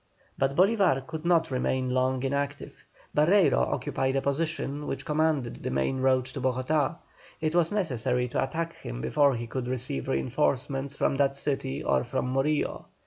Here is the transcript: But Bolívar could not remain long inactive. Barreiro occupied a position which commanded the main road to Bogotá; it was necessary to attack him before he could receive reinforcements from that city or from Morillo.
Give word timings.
But 0.35 0.55
Bolívar 0.55 1.05
could 1.05 1.25
not 1.25 1.51
remain 1.51 1.91
long 1.91 2.23
inactive. 2.23 2.85
Barreiro 3.15 3.59
occupied 3.59 4.15
a 4.15 4.21
position 4.23 4.87
which 4.87 5.05
commanded 5.05 5.61
the 5.61 5.69
main 5.69 5.99
road 5.99 6.25
to 6.25 6.41
Bogotá; 6.41 6.95
it 7.39 7.53
was 7.53 7.71
necessary 7.71 8.27
to 8.29 8.43
attack 8.43 8.73
him 8.73 8.99
before 9.01 9.35
he 9.35 9.45
could 9.45 9.67
receive 9.67 10.09
reinforcements 10.09 10.95
from 10.95 11.17
that 11.17 11.35
city 11.35 11.83
or 11.83 12.03
from 12.03 12.29
Morillo. 12.33 12.85